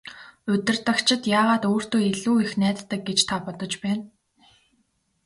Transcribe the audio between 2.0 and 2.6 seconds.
илүү их